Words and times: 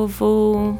Povo? 0.00 0.78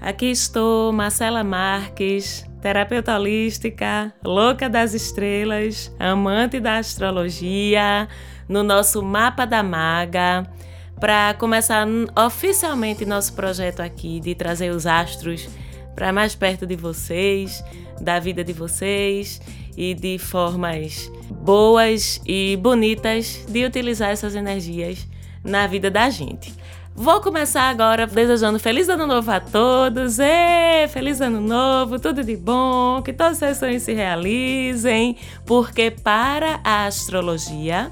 Aqui 0.00 0.30
estou, 0.30 0.90
Marcela 0.92 1.44
Marques, 1.44 2.48
terapeuta 2.62 3.14
holística, 3.14 4.14
louca 4.24 4.66
das 4.66 4.94
estrelas, 4.94 5.94
amante 5.98 6.58
da 6.58 6.78
astrologia, 6.78 8.08
no 8.48 8.62
nosso 8.62 9.02
Mapa 9.02 9.44
da 9.44 9.62
Maga, 9.62 10.50
para 10.98 11.34
começar 11.34 11.86
oficialmente 12.16 13.04
nosso 13.04 13.34
projeto 13.34 13.80
aqui 13.80 14.20
de 14.20 14.34
trazer 14.34 14.70
os 14.70 14.86
astros 14.86 15.46
para 15.94 16.10
mais 16.10 16.34
perto 16.34 16.66
de 16.66 16.76
vocês, 16.76 17.62
da 18.00 18.18
vida 18.18 18.42
de 18.42 18.54
vocês 18.54 19.38
e 19.76 19.92
de 19.92 20.16
formas 20.16 21.12
boas 21.30 22.22
e 22.24 22.56
bonitas 22.56 23.44
de 23.46 23.66
utilizar 23.66 24.08
essas 24.08 24.34
energias 24.34 25.06
na 25.44 25.66
vida 25.66 25.90
da 25.90 26.08
gente. 26.08 26.54
Vou 26.94 27.20
começar 27.20 27.70
agora 27.70 28.06
desejando 28.06 28.58
feliz 28.58 28.88
ano 28.88 29.06
novo 29.06 29.30
a 29.30 29.40
todos. 29.40 30.18
Ê, 30.18 30.86
feliz 30.88 31.20
ano 31.20 31.40
novo, 31.40 31.98
tudo 31.98 32.22
de 32.22 32.36
bom, 32.36 33.00
que 33.00 33.12
todos 33.12 33.32
os 33.32 33.38
seus 33.38 33.56
sonhos 33.58 33.82
se 33.82 33.94
realizem, 33.94 35.16
porque 35.46 35.90
para 35.90 36.60
a 36.62 36.86
astrologia, 36.86 37.90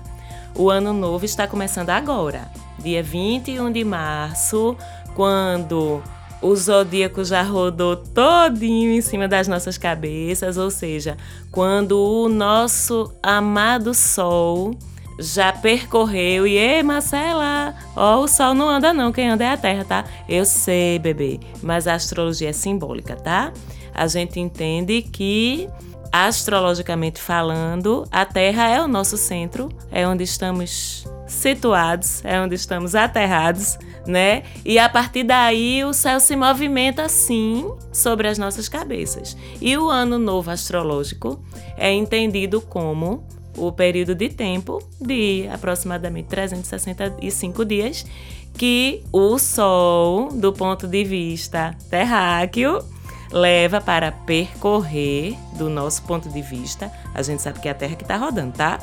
o 0.55 0.69
ano 0.69 0.92
novo 0.92 1.25
está 1.25 1.47
começando 1.47 1.91
agora, 1.91 2.51
dia 2.79 3.03
21 3.03 3.70
de 3.70 3.84
março, 3.84 4.77
quando 5.15 6.03
o 6.42 6.55
zodíaco 6.55 7.25
já 7.25 7.42
rodou 7.42 7.97
todinho 7.97 8.92
em 8.92 9.00
cima 9.00 9.27
das 9.27 9.48
nossas 9.48 9.78
cabeças, 9.78 10.56
ou 10.56 10.70
seja, 10.70 11.17
quando 11.50 11.92
o 11.98 12.28
nosso 12.28 13.12
amado 13.22 13.94
Sol 13.94 14.77
já 15.19 15.52
percorreu 15.52 16.47
e, 16.47 16.56
ei, 16.56 16.83
Marcela, 16.83 17.74
ó, 17.97 18.20
o 18.20 18.28
Sol 18.28 18.55
não 18.55 18.69
anda 18.69 18.92
não, 18.92 19.12
quem 19.12 19.28
anda 19.28 19.44
é 19.44 19.50
a 19.50 19.56
Terra, 19.56 19.84
tá? 19.84 20.05
Eu 20.28 20.44
sei, 20.44 20.98
bebê, 20.98 21.41
mas 21.62 21.86
a 21.86 21.94
astrologia 21.94 22.50
é 22.50 22.52
simbólica, 22.52 23.16
tá? 23.16 23.52
A 23.92 24.06
gente 24.06 24.38
entende 24.38 25.02
que 25.02 25.69
astrologicamente 26.12 27.20
falando, 27.20 28.06
a 28.10 28.25
Terra 28.25 28.69
é 28.69 28.80
o 28.80 28.88
nosso 28.88 29.16
centro, 29.16 29.69
é 29.91 30.06
onde 30.06 30.25
estamos 30.25 31.06
situados, 31.27 32.25
é 32.25 32.41
onde 32.41 32.55
estamos 32.55 32.94
aterrados, 32.94 33.78
né? 34.06 34.44
E 34.64 34.78
a 34.78 34.88
partir 34.88 35.25
daí 35.25 35.84
o 35.84 35.92
céu 35.92 36.19
se 36.19 36.34
movimenta 36.34 37.03
assim 37.03 37.70
sobre 37.92 38.28
as 38.28 38.38
nossas 38.38 38.69
cabeças. 38.69 39.36
E 39.60 39.77
o 39.77 39.91
ano 39.91 40.19
novo 40.19 40.50
astrológico 40.50 41.42
é 41.77 41.92
entendido 41.92 42.60
como 42.60 43.27
o 43.59 43.73
período 43.73 44.14
de 44.14 44.28
tempo 44.28 44.83
de 45.01 45.48
aproximadamente 45.53 46.28
365 46.28 47.65
dias 47.65 48.06
que 48.55 49.03
o 49.12 49.39
Sol, 49.39 50.31
do 50.33 50.53
ponto 50.53 50.87
de 50.87 51.05
vista 51.05 51.75
terráqueo, 51.91 52.83
leva 53.31 53.81
para 53.81 54.11
percorrer, 54.11 55.37
do 55.56 55.69
nosso 55.69 56.03
ponto 56.03 56.28
de 56.28 56.42
vista. 56.42 56.91
A 57.15 57.23
gente 57.23 57.42
sabe 57.42 57.61
que 57.61 57.69
é 57.69 57.70
a 57.70 57.75
Terra 57.75 57.95
que 57.95 58.03
está 58.03 58.17
rodando, 58.17 58.53
tá? 58.53 58.78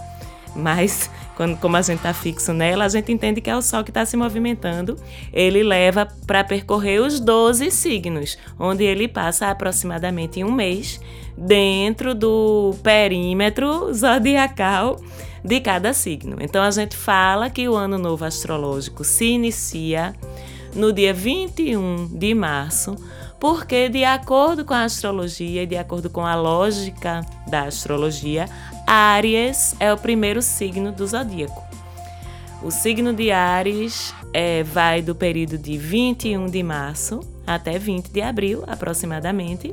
Mas 0.56 1.10
quando, 1.36 1.58
como 1.58 1.76
a 1.76 1.82
gente 1.82 1.98
está 1.98 2.14
fixo 2.14 2.54
nela, 2.54 2.86
a 2.86 2.90
gente 2.90 3.12
entende 3.12 3.42
que 3.42 3.50
é 3.50 3.56
o 3.56 3.62
Sol 3.62 3.84
que 3.84 3.90
está 3.90 4.06
se 4.06 4.16
movimentando. 4.16 4.96
Ele 5.34 5.62
leva 5.62 6.08
para 6.26 6.44
percorrer 6.44 7.02
os 7.02 7.20
12 7.20 7.70
signos, 7.72 8.38
onde 8.58 8.84
ele 8.84 9.08
passa 9.08 9.48
aproximadamente 9.48 10.44
um 10.44 10.52
mês 10.52 11.02
dentro 11.38 12.16
do 12.16 12.76
perímetro 12.82 13.94
zodiacal 13.94 15.00
de 15.44 15.60
cada 15.60 15.94
signo. 15.94 16.38
Então 16.40 16.64
a 16.64 16.72
gente 16.72 16.96
fala 16.96 17.50
que 17.50 17.68
o 17.70 17.76
ano 17.76 17.98
novo 17.98 18.26
astrológico 18.26 19.04
se 19.04 19.26
inicia 19.26 20.14
no 20.74 20.92
dia 20.92 21.14
21 21.14 22.08
de 22.08 22.34
março, 22.34 22.96
porque 23.40 23.90
de 23.90 24.04
acordo 24.04 24.66
com 24.66 24.74
a 24.74 24.84
astrologia 24.84 25.64
e 25.64 25.68
de 25.68 25.78
acordo 25.78 26.10
com 26.10 26.26
a 26.26 26.36
lógica 26.36 27.22
da 27.48 27.64
astrologia, 27.64 28.50
Áries 28.88 29.76
é 29.80 29.92
o 29.94 29.98
primeiro 29.98 30.42
signo 30.42 30.92
do 30.92 31.06
zodíaco. 31.08 31.65
O 32.66 32.72
signo 32.72 33.14
de 33.14 33.30
Áries 33.30 34.12
é, 34.34 34.64
vai 34.64 35.00
do 35.00 35.14
período 35.14 35.56
de 35.56 35.78
21 35.78 36.50
de 36.50 36.64
março 36.64 37.20
até 37.46 37.78
20 37.78 38.10
de 38.10 38.24
abril, 38.24 38.64
aproximadamente. 38.66 39.70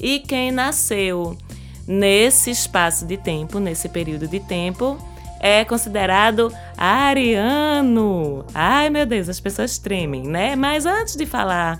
E 0.00 0.18
quem 0.18 0.50
nasceu 0.50 1.38
nesse 1.86 2.50
espaço 2.50 3.06
de 3.06 3.16
tempo, 3.16 3.60
nesse 3.60 3.88
período 3.88 4.26
de 4.26 4.40
tempo, 4.40 4.98
é 5.38 5.64
considerado 5.64 6.52
ariano. 6.76 8.44
Ai, 8.52 8.90
meu 8.90 9.06
Deus, 9.06 9.28
as 9.28 9.38
pessoas 9.38 9.78
tremem, 9.78 10.24
né? 10.24 10.56
Mas 10.56 10.84
antes 10.84 11.14
de 11.14 11.24
falar 11.24 11.78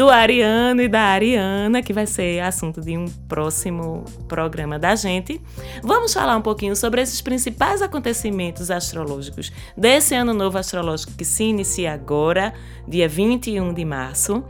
do 0.00 0.08
Ariano 0.08 0.80
e 0.80 0.88
da 0.88 1.02
Ariana, 1.02 1.82
que 1.82 1.92
vai 1.92 2.06
ser 2.06 2.40
assunto 2.40 2.80
de 2.80 2.96
um 2.96 3.04
próximo 3.28 4.02
programa 4.26 4.78
da 4.78 4.94
gente. 4.94 5.38
Vamos 5.82 6.14
falar 6.14 6.38
um 6.38 6.40
pouquinho 6.40 6.74
sobre 6.74 7.02
esses 7.02 7.20
principais 7.20 7.82
acontecimentos 7.82 8.70
astrológicos 8.70 9.52
desse 9.76 10.14
ano 10.14 10.32
novo 10.32 10.56
astrológico 10.56 11.12
que 11.12 11.24
se 11.26 11.44
inicia 11.44 11.92
agora, 11.92 12.54
dia 12.88 13.06
21 13.06 13.74
de 13.74 13.84
março. 13.84 14.42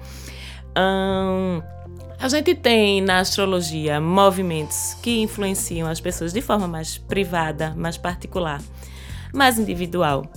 A 0.77 2.29
gente 2.29 2.55
tem 2.55 3.01
na 3.01 3.19
astrologia 3.19 4.01
movimentos 4.01 4.95
que 5.03 5.21
influenciam 5.21 5.89
as 5.89 6.01
pessoas 6.01 6.33
de 6.33 6.41
forma 6.41 6.69
mais 6.69 6.97
privada, 6.97 7.75
mais 7.77 7.99
particular, 7.99 8.63
mais 9.35 9.59
individual. 9.59 10.31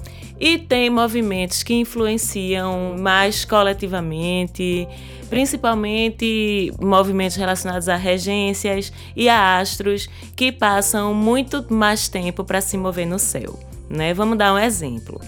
E 0.44 0.58
tem 0.58 0.90
movimentos 0.90 1.64
que 1.64 1.74
influenciam 1.74 2.98
mais 3.00 3.46
coletivamente, 3.46 4.86
principalmente 5.30 6.70
movimentos 6.82 7.38
relacionados 7.38 7.88
a 7.88 7.96
regências 7.96 8.92
e 9.16 9.30
a 9.30 9.58
astros 9.58 10.10
que 10.36 10.52
passam 10.52 11.14
muito 11.14 11.66
mais 11.74 12.10
tempo 12.10 12.44
para 12.44 12.60
se 12.60 12.76
mover 12.76 13.08
no 13.08 13.18
céu. 13.18 13.58
Né? 13.90 14.14
Vamos 14.14 14.38
dar 14.38 14.54
um 14.54 14.60
exemplo. 14.60 15.22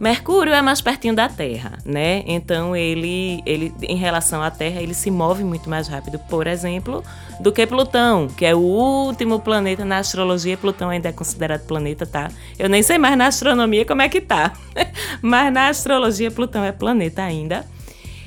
Mercúrio 0.00 0.52
é 0.52 0.60
mais 0.60 0.80
pertinho 0.80 1.14
da 1.14 1.28
Terra, 1.28 1.78
né? 1.84 2.24
Então 2.26 2.74
ele, 2.74 3.42
ele, 3.46 3.72
em 3.82 3.96
relação 3.96 4.42
à 4.42 4.50
Terra, 4.50 4.82
ele 4.82 4.94
se 4.94 5.12
move 5.12 5.44
muito 5.44 5.70
mais 5.70 5.86
rápido, 5.86 6.18
por 6.28 6.48
exemplo, 6.48 7.04
do 7.40 7.50
que 7.50 7.66
Plutão, 7.66 8.28
que 8.28 8.44
é 8.44 8.54
o 8.54 8.58
último 8.58 9.40
planeta 9.40 9.84
na 9.84 9.98
astrologia. 9.98 10.56
Plutão 10.56 10.90
ainda 10.90 11.08
é 11.08 11.12
considerado 11.12 11.66
planeta, 11.66 12.06
tá? 12.06 12.30
Eu 12.58 12.68
nem 12.68 12.82
sei 12.82 12.98
mais 12.98 13.16
na 13.16 13.26
astronomia 13.26 13.84
como 13.84 14.02
é 14.02 14.08
que 14.08 14.20
tá, 14.20 14.52
mas 15.22 15.52
na 15.52 15.68
astrologia 15.68 16.30
Plutão 16.30 16.62
é 16.62 16.70
planeta 16.70 17.22
ainda. 17.22 17.66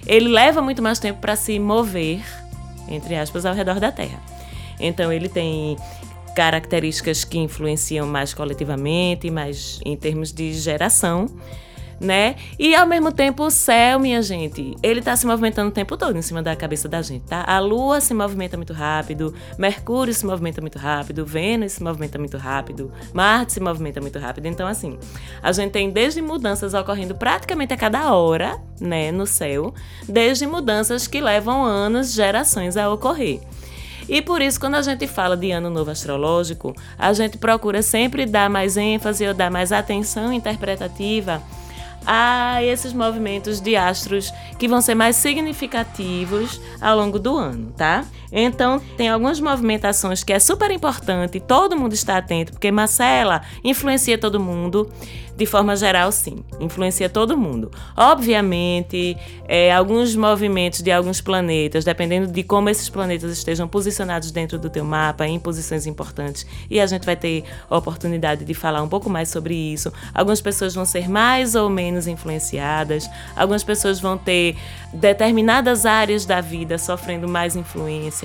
Ele 0.06 0.28
leva 0.28 0.62
muito 0.62 0.82
mais 0.82 1.00
tempo 1.00 1.22
para 1.22 1.36
se 1.36 1.58
mover, 1.60 2.22
entre 2.90 3.16
aspas, 3.16 3.46
ao 3.46 3.54
redor 3.54 3.80
da 3.80 3.92
Terra. 3.92 4.20
Então 4.80 5.14
ele 5.14 5.30
tem 5.30 5.78
características 6.36 7.24
que 7.24 7.38
influenciam 7.38 8.08
mais 8.08 8.34
coletivamente, 8.34 9.30
mais 9.30 9.80
em 9.86 9.96
termos 9.96 10.34
de 10.34 10.52
geração 10.54 11.28
né? 12.04 12.36
E 12.60 12.76
ao 12.76 12.86
mesmo 12.86 13.12
tempo 13.12 13.46
o 13.46 13.50
céu, 13.50 13.98
minha 13.98 14.22
gente, 14.22 14.76
ele 14.84 15.02
tá 15.02 15.16
se 15.16 15.26
movimentando 15.26 15.70
o 15.70 15.72
tempo 15.72 15.96
todo 15.96 16.18
em 16.18 16.22
cima 16.22 16.44
da 16.44 16.56
cabeça 16.56 16.90
da 16.90 17.02
gente, 17.02 17.24
tá? 17.24 17.44
A 17.48 17.60
lua 17.60 18.02
se 18.02 18.14
movimenta 18.14 18.58
muito 18.58 18.74
rápido, 18.74 19.34
Mercúrio 19.58 20.14
se 20.14 20.26
movimenta 20.26 20.60
muito 20.60 20.78
rápido, 20.78 21.26
Vênus 21.26 21.72
se 21.72 21.84
movimenta 21.84 22.20
muito 22.20 22.38
rápido, 22.38 22.92
Marte 23.14 23.54
se 23.54 23.60
movimenta 23.62 24.02
muito 24.02 24.20
rápido. 24.20 24.46
Então, 24.48 24.68
assim, 24.68 25.00
a 25.42 25.52
gente 25.54 25.72
tem 25.72 25.90
desde 25.90 26.22
mudanças 26.22 26.74
ocorrendo 26.74 27.16
praticamente 27.16 27.74
a 27.74 27.78
cada 27.78 28.14
hora, 28.14 28.60
né, 28.82 29.12
no 29.12 29.26
céu, 29.26 29.74
desde 30.08 30.46
mudanças 30.46 31.08
que 31.08 31.22
levam 31.22 31.64
anos, 31.64 32.14
gerações 32.14 32.76
a 32.76 32.92
ocorrer. 32.92 33.40
E 34.10 34.22
por 34.22 34.42
isso, 34.42 34.60
quando 34.60 34.76
a 34.76 34.82
gente 34.82 35.08
fala 35.08 35.38
de 35.38 35.52
ano 35.52 35.70
novo 35.70 35.90
astrológico, 35.90 36.76
a 37.00 37.14
gente 37.14 37.38
procura 37.38 37.82
sempre 37.82 38.26
dar 38.26 38.50
mais 38.50 38.76
ênfase 38.76 39.26
ou 39.26 39.34
dar 39.34 39.50
mais 39.50 39.72
atenção 39.72 40.34
interpretativa 40.34 41.42
a 42.06 42.64
esses 42.64 42.94
movimentos 42.94 43.60
de 43.60 43.76
astros 43.76 44.34
que 44.58 44.68
vão 44.68 44.82
ser 44.82 44.96
mais 44.96 45.16
significativos 45.16 46.60
ao 46.82 46.98
longo 46.98 47.20
do 47.20 47.38
ano, 47.38 47.72
tá? 47.78 48.06
Então, 48.34 48.82
tem 48.98 49.08
algumas 49.08 49.40
movimentações 49.40 50.24
que 50.24 50.34
é 50.34 50.40
super 50.40 50.72
importante, 50.72 51.40
todo 51.40 51.78
mundo 51.78 51.94
está 51.94 52.18
atento, 52.18 52.52
porque 52.52 52.72
Marcela 52.72 53.44
influencia 53.64 54.18
todo 54.18 54.40
mundo. 54.40 54.92
De 55.36 55.48
forma 55.48 55.76
geral, 55.76 56.12
sim, 56.12 56.44
influencia 56.60 57.10
todo 57.10 57.36
mundo. 57.36 57.72
Obviamente, 57.98 59.18
é, 59.48 59.74
alguns 59.74 60.16
movimentos 60.16 60.84
de 60.84 60.92
alguns 60.92 61.22
planetas, 61.22 61.84
dependendo 61.84 62.32
de 62.32 62.44
como 62.44 62.70
esses 62.70 62.88
planetas 62.88 63.32
estejam 63.32 63.68
posicionados 63.68 64.30
dentro 64.30 64.60
do 64.60 64.70
teu 64.70 64.86
mapa, 64.86 65.26
em 65.26 65.40
posições 65.40 65.88
importantes, 65.88 66.46
e 66.70 66.80
a 66.80 66.86
gente 66.86 67.04
vai 67.04 67.16
ter 67.16 67.46
a 67.68 67.76
oportunidade 67.76 68.46
de 68.46 68.54
falar 68.54 68.84
um 68.84 68.88
pouco 68.88 69.10
mais 69.10 69.30
sobre 69.30 69.56
isso. 69.56 69.92
Algumas 70.14 70.40
pessoas 70.40 70.76
vão 70.76 70.86
ser 70.86 71.10
mais 71.10 71.56
ou 71.56 71.68
menos 71.68 72.06
influenciadas, 72.06 73.10
algumas 73.36 73.64
pessoas 73.64 74.00
vão 74.00 74.20
ter 74.20 74.56
determinadas 74.94 75.84
áreas 75.84 76.28
da 76.28 76.42
vida 76.42 76.78
sofrendo 76.78 77.28
mais 77.28 77.56
influência 77.56 78.23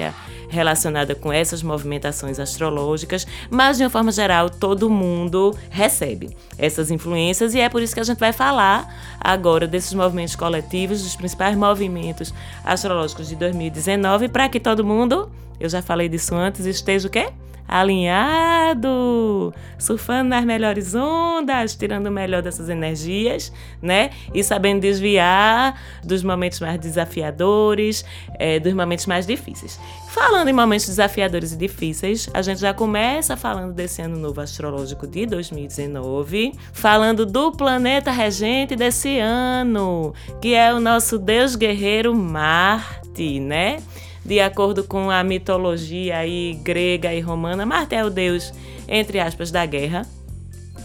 relacionada 0.49 1.15
com 1.15 1.33
essas 1.33 1.63
movimentações 1.63 2.39
astrológicas, 2.39 3.27
mas 3.51 3.77
de 3.77 3.85
uma 3.85 3.91
forma 3.91 4.11
geral 4.11 4.49
todo 4.49 4.89
mundo 4.89 5.57
recebe 5.71 6.37
essas 6.57 6.91
influências 6.91 7.55
e 7.55 7.61
é 7.61 7.69
por 7.69 7.83
isso 7.83 7.95
que 7.95 8.01
a 8.01 8.05
gente 8.05 8.19
vai 8.19 8.33
falar 8.33 8.93
agora 9.21 9.67
desses 9.67 9.93
movimentos 9.93 10.35
coletivos, 10.35 11.03
dos 11.03 11.17
principais 11.17 11.57
movimentos 11.57 12.33
astrológicos 12.65 13.29
de 13.29 13.37
2019, 13.37 14.29
para 14.29 14.49
que 14.49 14.59
todo 14.59 14.85
mundo, 14.85 15.31
eu 15.61 15.69
já 15.69 15.83
falei 15.83 16.09
disso 16.09 16.35
antes, 16.35 16.65
esteja 16.67 17.09
o 17.09 17.11
quê? 17.11 17.29
Alinhado, 17.69 19.53
surfando 19.79 20.31
nas 20.31 20.45
melhores 20.45 20.95
ondas, 20.95 21.77
tirando 21.77 22.07
o 22.07 22.11
melhor 22.11 22.41
dessas 22.41 22.71
energias, 22.71 23.53
né? 23.83 24.11
E 24.35 24.43
sabendo 24.43 24.81
desviar 24.81 25.79
dos 26.03 26.23
momentos 26.23 26.61
mais 26.61 26.81
desafiadores, 26.81 28.05
é, 28.39 28.59
dos 28.59 28.73
momentos 28.73 29.05
mais 29.05 29.27
difíceis. 29.27 29.79
Falando 30.09 30.49
em 30.49 30.53
momentos 30.53 30.87
desafiadores 30.87 31.53
e 31.53 31.57
difíceis, 31.57 32.31
a 32.33 32.41
gente 32.41 32.61
já 32.61 32.73
começa 32.73 33.37
falando 33.37 33.75
desse 33.75 34.01
ano 34.01 34.19
novo 34.19 34.41
astrológico 34.41 35.07
de 35.07 35.27
2019, 35.27 36.55
falando 36.73 37.27
do 37.27 37.53
planeta 37.53 38.11
regente 38.11 38.75
desse 38.75 39.19
ano, 39.19 40.15
que 40.41 40.55
é 40.55 40.73
o 40.73 40.81
nosso 40.81 41.19
deus 41.19 41.55
guerreiro 41.55 42.15
Marte, 42.15 43.39
né? 43.39 43.83
De 44.25 44.41
acordo 44.41 44.85
com 44.85 45.11
a 45.11 45.23
mitologia 45.25 46.19
aí 46.19 46.59
grega 46.63 47.15
e 47.15 47.21
romana, 47.21 47.65
Marte 47.65 47.95
é 47.95 48.05
o 48.05 48.11
deus, 48.11 48.53
entre 48.87 49.21
aspas, 49.21 49.51
da 49.51 49.65
guerra, 49.65 50.07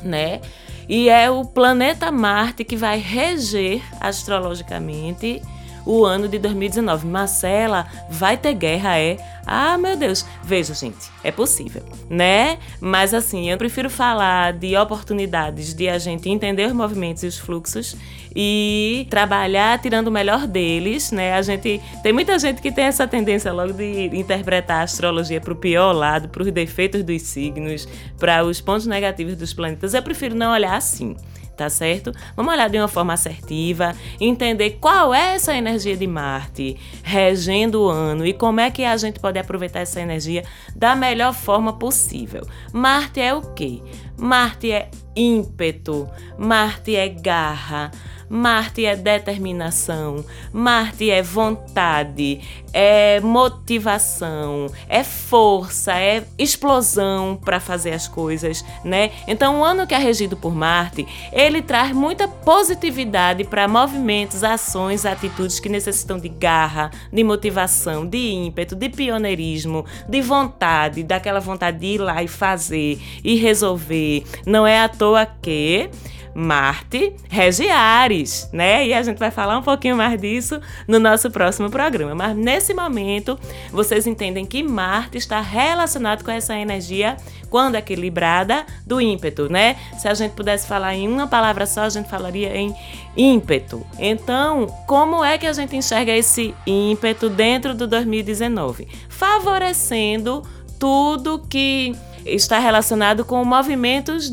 né? 0.03 0.41
E 0.87 1.09
é 1.09 1.31
o 1.31 1.45
planeta 1.45 2.11
Marte 2.11 2.63
que 2.63 2.75
vai 2.75 2.99
reger 2.99 3.81
astrologicamente 3.99 5.41
o 5.85 6.05
ano 6.05 6.27
de 6.27 6.39
2019. 6.39 7.07
Marcela, 7.07 7.85
vai 8.09 8.37
ter 8.37 8.53
guerra, 8.53 8.97
é? 8.97 9.17
Ah, 9.45 9.77
meu 9.77 9.97
Deus. 9.97 10.25
Veja, 10.43 10.73
gente, 10.73 11.09
é 11.23 11.31
possível, 11.31 11.83
né? 12.09 12.57
Mas 12.79 13.13
assim, 13.13 13.49
eu 13.49 13.57
prefiro 13.57 13.89
falar 13.89 14.53
de 14.53 14.75
oportunidades 14.77 15.73
de 15.73 15.89
a 15.89 15.97
gente 15.97 16.29
entender 16.29 16.65
os 16.65 16.73
movimentos 16.73 17.23
e 17.23 17.27
os 17.27 17.37
fluxos 17.37 17.95
e 18.35 19.05
trabalhar 19.09 19.79
tirando 19.79 20.07
o 20.07 20.11
melhor 20.11 20.47
deles, 20.47 21.11
né? 21.11 21.33
A 21.33 21.41
gente 21.41 21.81
tem 22.01 22.13
muita 22.13 22.39
gente 22.39 22.61
que 22.61 22.71
tem 22.71 22.85
essa 22.85 23.07
tendência 23.07 23.51
logo 23.51 23.73
de 23.73 24.09
interpretar 24.13 24.81
a 24.81 24.83
astrologia 24.83 25.41
para 25.41 25.53
o 25.53 25.55
pior 25.55 25.91
lado, 25.91 26.29
para 26.29 26.41
os 26.41 26.51
defeitos 26.51 27.03
dos 27.03 27.21
signos, 27.21 27.87
para 28.17 28.43
os 28.43 28.61
pontos 28.61 28.87
negativos 28.87 29.35
dos 29.35 29.53
planetas. 29.53 29.93
Eu 29.93 30.01
prefiro 30.01 30.35
não 30.35 30.51
olhar 30.51 30.75
assim 30.75 31.15
tá 31.55 31.69
certo? 31.69 32.11
Vamos 32.35 32.53
olhar 32.53 32.69
de 32.69 32.77
uma 32.77 32.87
forma 32.87 33.13
assertiva, 33.13 33.95
entender 34.19 34.77
qual 34.81 35.13
é 35.13 35.35
essa 35.35 35.55
energia 35.55 35.95
de 35.95 36.07
Marte 36.07 36.77
regendo 37.03 37.83
o 37.83 37.89
ano 37.89 38.25
e 38.25 38.33
como 38.33 38.59
é 38.59 38.69
que 38.71 38.83
a 38.83 38.95
gente 38.97 39.19
pode 39.19 39.39
aproveitar 39.39 39.79
essa 39.79 40.01
energia 40.01 40.43
da 40.75 40.95
melhor 40.95 41.33
forma 41.33 41.73
possível. 41.73 42.45
Marte 42.71 43.21
é 43.21 43.33
o 43.33 43.41
quê? 43.53 43.81
Marte 44.17 44.71
é 44.71 44.89
ímpeto, 45.15 46.09
Marte 46.37 46.95
é 46.95 47.07
garra, 47.07 47.91
Marte 48.33 48.83
é 48.83 48.95
determinação, 48.95 50.25
Marte 50.51 51.11
é 51.11 51.21
vontade, 51.21 52.41
é 52.73 53.19
motivação, 53.19 54.65
é 54.89 55.03
força, 55.03 55.93
é 55.93 56.23
explosão 56.35 57.39
para 57.45 57.59
fazer 57.59 57.91
as 57.91 58.07
coisas, 58.07 58.65
né? 58.83 59.11
Então, 59.27 59.59
o 59.59 59.63
ano 59.63 59.85
que 59.85 59.93
é 59.93 59.99
regido 59.99 60.35
por 60.35 60.55
Marte, 60.55 61.05
ele 61.31 61.61
traz 61.61 61.91
muita 61.91 62.27
positividade 62.27 63.43
para 63.43 63.67
movimentos, 63.67 64.43
ações, 64.43 65.05
atitudes 65.05 65.59
que 65.59 65.69
necessitam 65.69 66.17
de 66.17 66.27
garra, 66.27 66.89
de 67.11 67.23
motivação, 67.23 68.03
de 68.03 68.17
ímpeto, 68.17 68.75
de 68.75 68.89
pioneirismo, 68.89 69.85
de 70.09 70.21
vontade, 70.23 71.03
daquela 71.03 71.39
vontade 71.39 71.77
de 71.77 71.85
ir 71.85 71.97
lá 71.99 72.23
e 72.23 72.27
fazer 72.27 72.99
e 73.23 73.35
resolver. 73.35 74.23
Não 74.43 74.65
é 74.65 74.79
à 74.79 74.89
toa 74.89 75.23
que 75.23 75.91
Marte 76.35 77.15
rege 77.29 77.69
Ares, 77.69 78.49
né? 78.51 78.87
E 78.87 78.93
a 78.93 79.01
gente 79.03 79.17
vai 79.17 79.31
falar 79.31 79.57
um 79.57 79.61
pouquinho 79.61 79.95
mais 79.95 80.19
disso 80.19 80.59
no 80.87 80.99
nosso 80.99 81.29
próximo 81.29 81.69
programa. 81.69 82.15
Mas 82.15 82.35
nesse 82.35 82.73
momento, 82.73 83.39
vocês 83.71 84.07
entendem 84.07 84.45
que 84.45 84.63
Marte 84.63 85.17
está 85.17 85.39
relacionado 85.41 86.23
com 86.23 86.31
essa 86.31 86.55
energia, 86.55 87.17
quando 87.49 87.75
equilibrada, 87.75 88.65
do 88.85 88.99
ímpeto, 88.99 89.47
né? 89.51 89.75
Se 89.97 90.07
a 90.07 90.13
gente 90.13 90.31
pudesse 90.31 90.67
falar 90.67 90.95
em 90.95 91.07
uma 91.07 91.27
palavra 91.27 91.65
só, 91.65 91.81
a 91.81 91.89
gente 91.89 92.09
falaria 92.09 92.55
em 92.55 92.73
ímpeto. 93.15 93.85
Então, 93.99 94.67
como 94.87 95.23
é 95.23 95.37
que 95.37 95.45
a 95.45 95.53
gente 95.53 95.75
enxerga 95.75 96.11
esse 96.11 96.53
ímpeto 96.65 97.29
dentro 97.29 97.75
do 97.75 97.87
2019? 97.87 98.87
Favorecendo 99.07 100.43
tudo 100.79 101.39
que 101.47 101.95
está 102.25 102.59
relacionado 102.59 103.23
com 103.23 103.43
movimentos 103.45 104.31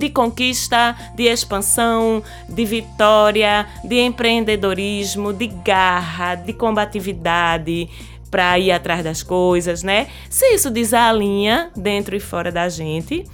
de 0.00 0.08
conquista, 0.08 0.96
de 1.14 1.24
expansão, 1.24 2.22
de 2.48 2.64
vitória, 2.64 3.66
de 3.84 4.00
empreendedorismo, 4.00 5.30
de 5.32 5.46
garra, 5.46 6.34
de 6.34 6.54
combatividade 6.54 7.88
para 8.30 8.58
ir 8.58 8.72
atrás 8.72 9.04
das 9.04 9.22
coisas, 9.22 9.82
né? 9.82 10.06
Se 10.30 10.46
isso 10.54 10.70
desalinha 10.70 11.70
dentro 11.76 12.16
e 12.16 12.20
fora 12.20 12.50
da 12.50 12.68
gente, 12.68 13.26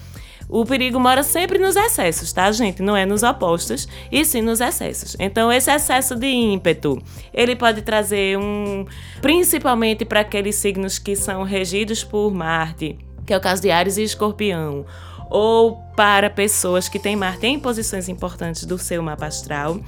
o 0.48 0.64
perigo 0.64 0.98
mora 0.98 1.22
sempre 1.22 1.58
nos 1.58 1.76
excessos, 1.76 2.32
tá, 2.32 2.50
gente? 2.50 2.82
Não 2.82 2.96
é 2.96 3.06
nos 3.06 3.22
opostos, 3.22 3.86
e 4.10 4.24
sim 4.24 4.42
nos 4.42 4.60
excessos. 4.60 5.16
Então, 5.20 5.52
esse 5.52 5.70
excesso 5.70 6.16
de 6.16 6.26
ímpeto, 6.26 7.00
ele 7.32 7.54
pode 7.54 7.82
trazer 7.82 8.38
um. 8.38 8.86
Principalmente 9.20 10.04
para 10.04 10.20
aqueles 10.20 10.56
signos 10.56 10.98
que 10.98 11.14
são 11.14 11.44
regidos 11.44 12.02
por 12.02 12.32
Marte, 12.32 12.96
que 13.24 13.32
é 13.32 13.36
o 13.36 13.40
caso 13.40 13.60
de 13.60 13.70
Ares 13.70 13.96
e 13.96 14.02
Escorpião, 14.02 14.86
ou 15.30 15.76
para 15.96 16.28
pessoas 16.30 16.88
que 16.88 16.98
têm 16.98 17.16
Marte 17.16 17.46
em 17.46 17.58
posições 17.58 18.08
importantes 18.08 18.64
do 18.64 18.78
seu 18.78 19.02
mapa 19.02 19.26
astral. 19.26 19.80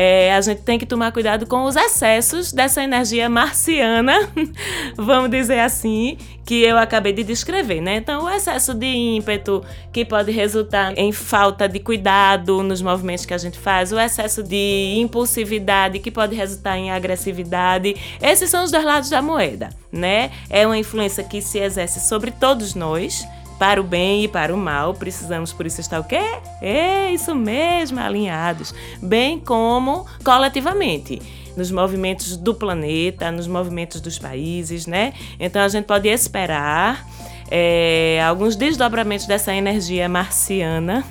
É, 0.00 0.32
a 0.32 0.40
gente 0.40 0.62
tem 0.62 0.78
que 0.78 0.86
tomar 0.86 1.10
cuidado 1.10 1.44
com 1.44 1.64
os 1.64 1.74
excessos 1.74 2.52
dessa 2.52 2.80
energia 2.84 3.28
marciana, 3.28 4.30
vamos 4.96 5.28
dizer 5.28 5.58
assim, 5.58 6.16
que 6.46 6.62
eu 6.62 6.78
acabei 6.78 7.12
de 7.12 7.24
descrever, 7.24 7.80
né? 7.80 7.96
Então, 7.96 8.26
o 8.26 8.30
excesso 8.30 8.74
de 8.74 8.86
ímpeto 8.86 9.60
que 9.92 10.04
pode 10.04 10.30
resultar 10.30 10.96
em 10.96 11.10
falta 11.10 11.68
de 11.68 11.80
cuidado 11.80 12.62
nos 12.62 12.80
movimentos 12.80 13.26
que 13.26 13.34
a 13.34 13.38
gente 13.38 13.58
faz, 13.58 13.90
o 13.90 13.98
excesso 13.98 14.40
de 14.44 14.94
impulsividade 14.98 15.98
que 15.98 16.12
pode 16.12 16.36
resultar 16.36 16.78
em 16.78 16.92
agressividade, 16.92 17.96
esses 18.22 18.48
são 18.48 18.62
os 18.62 18.70
dois 18.70 18.84
lados 18.84 19.10
da 19.10 19.20
moeda, 19.20 19.70
né? 19.90 20.30
É 20.48 20.64
uma 20.64 20.78
influência 20.78 21.24
que 21.24 21.42
se 21.42 21.58
exerce 21.58 21.98
sobre 22.08 22.30
todos 22.30 22.76
nós 22.76 23.26
para 23.58 23.80
o 23.80 23.84
bem 23.84 24.24
e 24.24 24.28
para 24.28 24.54
o 24.54 24.56
mal, 24.56 24.94
precisamos 24.94 25.52
por 25.52 25.66
isso 25.66 25.80
estar 25.80 25.98
o 25.98 26.04
quê? 26.04 26.20
É 26.62 27.10
isso 27.10 27.34
mesmo, 27.34 27.98
alinhados, 27.98 28.74
bem 29.02 29.40
como 29.40 30.06
coletivamente 30.24 31.20
nos 31.56 31.72
movimentos 31.72 32.36
do 32.36 32.54
planeta, 32.54 33.32
nos 33.32 33.48
movimentos 33.48 34.00
dos 34.00 34.16
países, 34.16 34.86
né? 34.86 35.12
Então 35.40 35.60
a 35.60 35.68
gente 35.68 35.86
pode 35.86 36.08
esperar 36.08 37.04
é, 37.50 38.22
alguns 38.24 38.54
desdobramentos 38.54 39.26
dessa 39.26 39.52
energia 39.52 40.08
marciana 40.08 41.04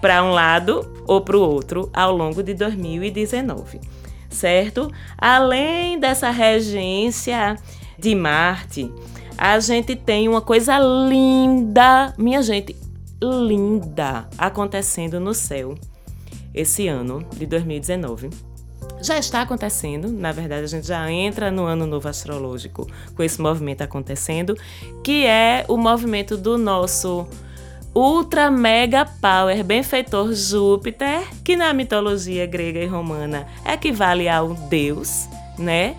para 0.00 0.24
um 0.24 0.32
lado 0.32 1.04
ou 1.06 1.20
para 1.20 1.36
o 1.36 1.40
outro 1.40 1.88
ao 1.92 2.14
longo 2.16 2.42
de 2.42 2.52
2019, 2.54 3.80
certo? 4.28 4.90
Além 5.16 6.00
dessa 6.00 6.30
regência 6.30 7.56
de 7.96 8.14
Marte, 8.14 8.90
a 9.40 9.58
gente 9.58 9.96
tem 9.96 10.28
uma 10.28 10.42
coisa 10.42 10.78
linda, 10.78 12.12
minha 12.18 12.42
gente, 12.42 12.76
linda 13.22 14.28
acontecendo 14.36 15.18
no 15.18 15.32
céu 15.32 15.74
esse 16.54 16.88
ano 16.88 17.26
de 17.34 17.46
2019. 17.46 18.28
Já 19.00 19.16
está 19.16 19.40
acontecendo, 19.40 20.12
na 20.12 20.30
verdade, 20.30 20.64
a 20.64 20.66
gente 20.66 20.86
já 20.86 21.10
entra 21.10 21.50
no 21.50 21.64
ano 21.64 21.86
novo 21.86 22.06
astrológico 22.06 22.86
com 23.16 23.22
esse 23.22 23.40
movimento 23.40 23.80
acontecendo, 23.80 24.54
que 25.02 25.24
é 25.24 25.64
o 25.68 25.78
movimento 25.78 26.36
do 26.36 26.58
nosso 26.58 27.26
ultra 27.94 28.50
mega 28.50 29.06
power 29.06 29.64
benfeitor 29.64 30.34
Júpiter, 30.34 31.26
que 31.42 31.56
na 31.56 31.72
mitologia 31.72 32.44
grega 32.44 32.80
e 32.80 32.86
romana 32.86 33.46
equivale 33.64 34.28
ao 34.28 34.52
deus, 34.52 35.30
né? 35.58 35.96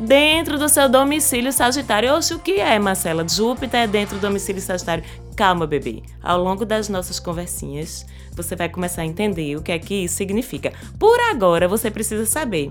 Dentro 0.00 0.58
do 0.58 0.68
seu 0.68 0.88
domicílio 0.88 1.52
Sagitário. 1.52 2.14
Oxe, 2.14 2.34
o 2.34 2.38
que 2.38 2.60
é, 2.60 2.78
Marcela? 2.78 3.26
Júpiter 3.28 3.80
é 3.80 3.86
dentro 3.86 4.16
do 4.16 4.20
domicílio 4.22 4.60
Sagitário. 4.60 5.04
Calma, 5.40 5.66
bebê. 5.66 6.02
Ao 6.22 6.38
longo 6.38 6.66
das 6.66 6.90
nossas 6.90 7.18
conversinhas, 7.18 8.04
você 8.36 8.54
vai 8.54 8.68
começar 8.68 9.00
a 9.00 9.06
entender 9.06 9.56
o 9.56 9.62
que 9.62 9.72
é 9.72 9.78
que 9.78 10.04
isso 10.04 10.16
significa. 10.16 10.70
Por 10.98 11.18
agora, 11.30 11.66
você 11.66 11.90
precisa 11.90 12.26
saber 12.26 12.68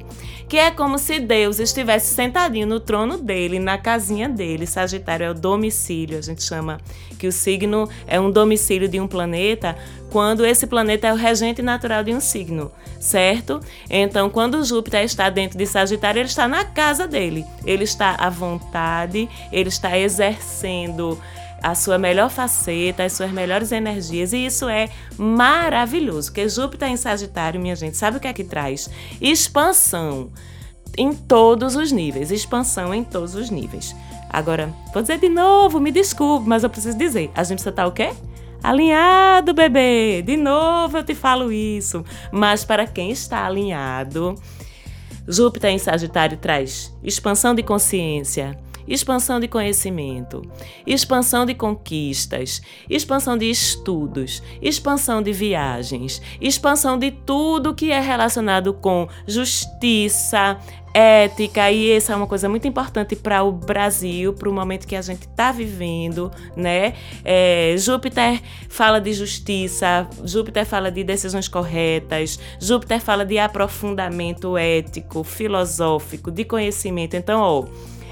que 0.48 0.56
é 0.56 0.70
como 0.70 1.00
se 1.00 1.20
Deus 1.20 1.58
estivesse 1.58 2.14
sentadinho 2.14 2.68
no 2.68 2.80
trono 2.80 3.18
dele, 3.18 3.58
na 3.58 3.80
casinha 3.80 4.30
dele. 4.30 4.68
Sagitário 4.68 5.26
é 5.26 5.32
o 5.32 5.34
domicílio, 5.34 6.20
a 6.20 6.22
gente 6.22 6.44
chama 6.44 6.80
que 7.18 7.26
o 7.26 7.32
signo 7.32 7.90
é 8.06 8.20
um 8.20 8.30
domicílio 8.30 8.88
de 8.88 9.00
um 9.00 9.08
planeta 9.08 9.76
quando 10.12 10.46
esse 10.46 10.68
planeta 10.68 11.08
é 11.08 11.14
o 11.14 11.16
regente 11.16 11.64
natural 11.64 12.04
de 12.04 12.14
um 12.14 12.20
signo, 12.20 12.72
certo? 13.00 13.60
Então, 13.90 14.30
quando 14.30 14.64
Júpiter 14.64 15.04
está 15.04 15.28
dentro 15.32 15.58
de 15.58 15.66
Sagitário, 15.66 16.20
ele 16.20 16.30
está 16.30 16.48
na 16.48 16.64
casa 16.64 17.08
dele. 17.08 17.46
Ele 17.66 17.84
está 17.84 18.16
à 18.20 18.30
vontade, 18.30 19.28
ele 19.52 19.70
está 19.70 19.98
exercendo 19.98 21.18
a 21.62 21.76
sua 21.76 21.98
melhor 21.98 22.30
faceta, 22.30 23.04
as 23.04 23.14
suas 23.14 23.32
melhores 23.32 23.72
energias, 23.72 24.34
e 24.34 24.46
isso 24.46 24.68
é 24.68 24.90
maravilhoso, 25.18 26.30
porque 26.30 26.48
Júpiter 26.48 26.90
em 26.90 26.98
Sagitário, 26.98 27.60
minha 27.60 27.76
gente, 27.76 27.98
sabe 27.98 28.18
o 28.18 28.20
que 28.20 28.28
é 28.28 28.34
que 28.34 28.44
traz? 28.44 28.90
Expansão 29.22 30.32
em 30.98 31.14
todos 31.14 31.76
os 31.76 31.92
níveis, 31.92 32.32
expansão 32.32 32.94
em 32.94 33.04
todos 33.04 33.36
os 33.36 33.50
níveis. 33.50 33.96
Agora, 34.30 34.74
vou 34.94 35.02
dizer 35.02 35.20
de 35.20 35.30
novo, 35.30 35.80
me 35.80 35.92
desculpe, 35.92 36.48
mas 36.48 36.64
eu 36.64 36.70
preciso 36.70 36.98
dizer, 36.98 37.32
a 37.36 37.44
gente 37.44 37.56
precisa 37.56 37.70
estar 37.70 37.88
o 37.88 37.92
quê? 37.92 38.12
Alinhado, 38.62 39.54
bebê! 39.54 40.22
De 40.22 40.36
novo 40.36 40.98
eu 40.98 41.04
te 41.04 41.16
falo 41.16 41.52
isso. 41.52 42.04
Mas 42.32 42.66
para 42.66 42.86
quem 42.86 43.10
está 43.10 43.46
alinhado, 43.46 44.36
Júpiter 45.28 45.72
em 45.72 45.78
Sagitário 45.78 46.38
traz 46.38 46.94
expansão 47.02 47.56
de 47.56 47.64
consciência, 47.64 48.60
expansão 48.90 49.40
de 49.40 49.48
conhecimento, 49.48 50.42
expansão 50.86 51.46
de 51.46 51.54
conquistas, 51.54 52.62
expansão 52.90 53.38
de 53.38 53.50
estudos, 53.50 54.42
expansão 54.62 55.22
de 55.22 55.32
viagens, 55.32 56.22
expansão 56.42 56.98
de 56.98 57.12
tudo 57.12 57.76
que 57.76 57.92
é 57.92 58.00
relacionado 58.00 58.74
com 58.74 59.08
justiça, 59.28 60.60
ética, 60.94 61.72
e 61.72 61.92
essa 61.92 62.14
é 62.14 62.16
uma 62.16 62.28
coisa 62.28 62.50
muito 62.50 62.68
importante 62.68 63.16
para 63.16 63.44
o 63.44 63.52
Brasil, 63.52 64.34
para 64.34 64.50
o 64.50 64.54
momento 64.54 64.88
que 64.88 64.96
a 64.96 65.02
gente 65.02 65.22
está 65.22 65.52
vivendo, 65.52 66.32
né? 66.56 66.94
É, 67.24 67.76
Júpiter 67.78 68.42
fala 68.68 69.00
de 69.00 69.14
justiça, 69.14 70.08
Júpiter 70.24 70.66
fala 70.66 70.92
de 70.92 71.04
decisões 71.04 71.48
corretas, 71.48 72.40
Júpiter 72.60 73.00
fala 73.00 73.26
de 73.26 73.38
aprofundamento 73.38 74.58
ético, 74.58 75.24
filosófico, 75.24 76.32
de 76.32 76.44
conhecimento. 76.44 77.16
Então, 77.16 77.40
ó 77.40 77.66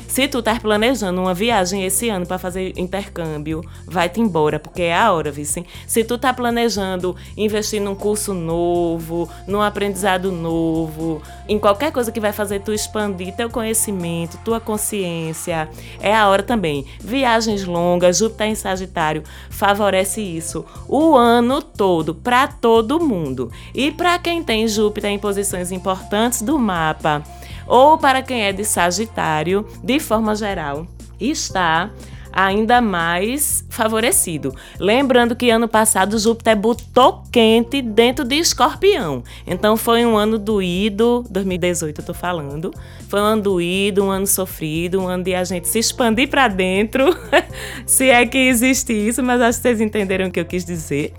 se 0.07 0.27
tu 0.27 0.41
tá 0.41 0.59
planejando 0.59 1.21
uma 1.21 1.33
viagem 1.33 1.83
esse 1.85 2.09
ano 2.09 2.25
para 2.25 2.37
fazer 2.37 2.73
intercâmbio, 2.77 3.63
vai-te 3.85 4.19
embora, 4.19 4.59
porque 4.59 4.83
é 4.83 4.95
a 4.95 5.11
hora, 5.11 5.31
vice. 5.31 5.65
Se 5.85 6.03
tu 6.03 6.17
tá 6.17 6.33
planejando 6.33 7.15
investir 7.35 7.81
num 7.81 7.95
curso 7.95 8.33
novo, 8.33 9.29
num 9.47 9.61
aprendizado 9.61 10.31
novo, 10.31 11.21
em 11.47 11.59
qualquer 11.59 11.91
coisa 11.91 12.11
que 12.11 12.19
vai 12.19 12.31
fazer 12.31 12.61
tu 12.61 12.73
expandir 12.73 13.35
teu 13.35 13.49
conhecimento, 13.49 14.39
tua 14.43 14.59
consciência, 14.59 15.69
é 15.99 16.15
a 16.15 16.27
hora 16.27 16.43
também. 16.43 16.85
Viagens 16.99 17.65
longas, 17.65 18.17
Júpiter 18.17 18.47
em 18.47 18.55
Sagitário 18.55 19.23
favorece 19.49 20.21
isso 20.21 20.65
o 20.87 21.15
ano 21.15 21.61
todo 21.61 22.15
para 22.15 22.47
todo 22.47 22.99
mundo. 22.99 23.51
E 23.73 23.91
para 23.91 24.17
quem 24.19 24.43
tem 24.43 24.67
Júpiter 24.67 25.11
em 25.11 25.19
posições 25.19 25.71
importantes 25.71 26.41
do 26.41 26.57
mapa, 26.57 27.23
ou 27.67 27.97
para 27.97 28.21
quem 28.21 28.43
é 28.43 28.53
de 28.53 28.63
Sagitário, 28.63 29.65
de 29.83 29.99
forma 29.99 30.35
geral, 30.35 30.87
está 31.19 31.91
ainda 32.37 32.79
mais 32.79 33.65
favorecido. 33.67 34.53
Lembrando 34.79 35.35
que 35.35 35.49
ano 35.49 35.67
passado 35.67 36.19
Júpiter 36.19 36.55
botou 36.55 37.23
quente 37.31 37.81
dentro 37.81 38.23
de 38.23 38.35
Escorpião. 38.35 39.23
Então 39.45 39.75
foi 39.75 40.05
um 40.05 40.15
ano 40.15 40.37
doído, 40.37 41.25
2018 41.31 41.99
eu 41.99 42.05
tô 42.05 42.13
falando. 42.13 42.71
Foi 43.09 43.19
um 43.19 43.23
ano 43.23 43.41
doído, 43.41 44.03
um 44.03 44.11
ano 44.11 44.27
sofrido, 44.27 45.01
um 45.01 45.07
ano 45.07 45.23
de 45.23 45.33
a 45.33 45.43
gente 45.43 45.67
se 45.67 45.79
expandir 45.79 46.29
para 46.29 46.47
dentro, 46.47 47.05
se 47.87 48.09
é 48.09 48.23
que 48.27 48.37
existe 48.37 48.93
isso, 48.93 49.23
mas 49.23 49.41
acho 49.41 49.57
que 49.57 49.63
vocês 49.63 49.81
entenderam 49.81 50.27
o 50.27 50.31
que 50.31 50.39
eu 50.39 50.45
quis 50.45 50.63
dizer. 50.63 51.13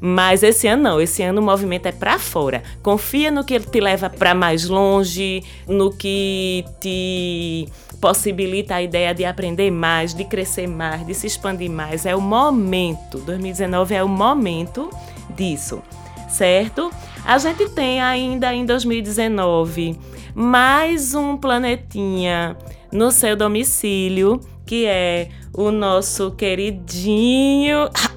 Mas 0.00 0.42
esse 0.42 0.66
ano 0.66 0.82
não, 0.82 1.00
esse 1.00 1.22
ano 1.22 1.40
o 1.40 1.44
movimento 1.44 1.86
é 1.86 1.92
para 1.92 2.18
fora. 2.18 2.62
Confia 2.82 3.30
no 3.30 3.44
que 3.44 3.58
te 3.58 3.80
leva 3.80 4.10
para 4.10 4.34
mais 4.34 4.68
longe, 4.68 5.42
no 5.66 5.90
que 5.90 6.64
te 6.80 7.68
possibilita 8.00 8.74
a 8.74 8.82
ideia 8.82 9.14
de 9.14 9.24
aprender 9.24 9.70
mais, 9.70 10.12
de 10.12 10.24
crescer 10.24 10.66
mais, 10.66 11.06
de 11.06 11.14
se 11.14 11.26
expandir 11.26 11.70
mais. 11.70 12.04
É 12.04 12.14
o 12.14 12.20
momento. 12.20 13.18
2019 13.18 13.94
é 13.94 14.04
o 14.04 14.08
momento 14.08 14.90
disso, 15.34 15.82
certo? 16.28 16.90
A 17.24 17.38
gente 17.38 17.70
tem 17.70 18.02
ainda 18.02 18.54
em 18.54 18.66
2019 18.66 19.98
mais 20.34 21.14
um 21.14 21.36
planetinha 21.36 22.56
no 22.92 23.10
seu 23.10 23.36
domicílio, 23.36 24.40
que 24.66 24.84
é 24.84 25.28
o 25.52 25.70
nosso 25.70 26.32
queridinho 26.32 27.88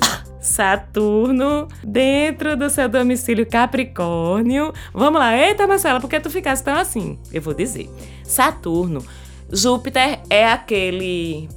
Saturno 0.48 1.68
dentro 1.84 2.56
do 2.56 2.70
seu 2.70 2.88
domicílio 2.88 3.46
Capricórnio. 3.46 4.74
Vamos 4.94 5.20
lá, 5.20 5.38
eita 5.38 5.68
Marcela, 5.68 6.00
por 6.00 6.10
que 6.10 6.20
tu 6.20 6.30
ficaste 6.30 6.64
tão 6.64 6.76
assim? 6.76 7.20
Eu 7.32 7.42
vou 7.42 7.54
dizer. 7.54 7.90
Saturno, 8.24 9.06
Júpiter 9.52 10.20
é 10.30 10.48
aquele 10.48 11.50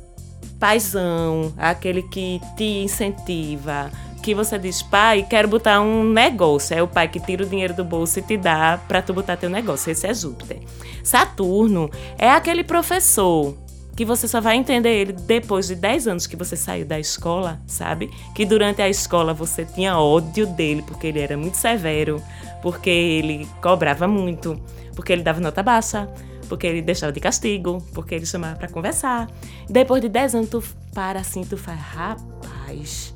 paizão, 0.58 1.54
aquele 1.56 2.02
que 2.02 2.40
te 2.56 2.82
incentiva, 2.82 3.90
que 4.22 4.34
você 4.34 4.58
diz, 4.58 4.82
pai, 4.82 5.24
quero 5.28 5.48
botar 5.48 5.80
um 5.80 6.04
negócio. 6.04 6.76
É 6.76 6.82
o 6.82 6.88
pai 6.88 7.08
que 7.08 7.18
tira 7.18 7.42
o 7.44 7.46
dinheiro 7.46 7.72
do 7.72 7.84
bolso 7.84 8.18
e 8.18 8.22
te 8.22 8.36
dá 8.36 8.78
para 8.86 9.00
tu 9.00 9.14
botar 9.14 9.36
teu 9.36 9.48
negócio. 9.48 9.90
Esse 9.90 10.06
é 10.06 10.12
Júpiter. 10.12 10.58
Saturno 11.02 11.90
é 12.18 12.30
aquele 12.30 12.62
professor 12.62 13.56
que 13.96 14.04
você 14.04 14.26
só 14.26 14.40
vai 14.40 14.56
entender 14.56 14.90
ele 14.90 15.12
depois 15.12 15.66
de 15.66 15.74
10 15.74 16.08
anos 16.08 16.26
que 16.26 16.36
você 16.36 16.56
saiu 16.56 16.86
da 16.86 16.98
escola, 16.98 17.60
sabe? 17.66 18.10
Que 18.34 18.44
durante 18.44 18.80
a 18.80 18.88
escola 18.88 19.34
você 19.34 19.64
tinha 19.64 19.98
ódio 19.98 20.46
dele 20.46 20.82
porque 20.86 21.06
ele 21.06 21.20
era 21.20 21.36
muito 21.36 21.56
severo, 21.56 22.22
porque 22.62 22.90
ele 22.90 23.48
cobrava 23.62 24.08
muito, 24.08 24.60
porque 24.94 25.12
ele 25.12 25.22
dava 25.22 25.40
nota 25.40 25.62
baixa, 25.62 26.08
porque 26.48 26.66
ele 26.66 26.82
deixava 26.82 27.12
de 27.12 27.20
castigo, 27.20 27.78
porque 27.94 28.14
ele 28.14 28.26
chamava 28.26 28.56
para 28.56 28.68
conversar. 28.68 29.30
Depois 29.68 30.00
de 30.00 30.08
10 30.08 30.34
anos 30.34 30.48
tu 30.48 30.62
para 30.94 31.20
assim, 31.20 31.44
tu 31.44 31.56
faz, 31.56 31.78
rapaz, 31.78 33.14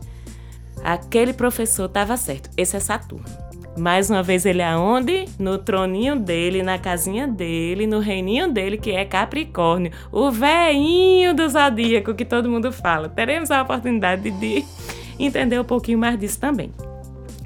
aquele 0.83 1.33
professor 1.33 1.87
estava 1.87 2.17
certo. 2.17 2.51
Esse 2.57 2.77
é 2.77 2.81
Saturno. 2.81 3.25
Mais 3.77 4.09
uma 4.09 4.23
vez 4.23 4.47
ele 4.47 4.63
aonde? 4.63 5.25
No 5.39 5.59
troninho 5.59 6.17
dele, 6.17 6.63
na 6.63 6.79
casinha 6.79 7.27
dele, 7.27 7.87
no 7.87 7.99
reininho 7.99 8.51
dele, 8.51 8.79
que 8.79 8.93
é 8.93 9.05
Capricórnio, 9.05 9.91
o 10.13 10.31
veinho 10.31 11.35
do 11.35 11.49
zodíaco 11.49 12.15
que 12.15 12.25
todo 12.25 12.49
mundo 12.49 12.73
fala. 12.73 13.09
Teremos 13.09 13.51
a 13.51 13.63
oportunidade 13.63 14.31
de 14.31 14.65
entender 15.19 15.61
um 15.61 15.65
pouquinho 15.65 15.99
mais 15.99 16.19
disso 16.19 16.39
também. 16.39 16.71